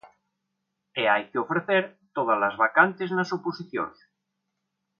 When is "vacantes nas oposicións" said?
2.63-3.97